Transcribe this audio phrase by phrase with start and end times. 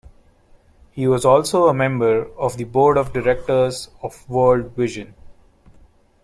[0.91, 5.13] He was also a member of the board of directors of World Vision.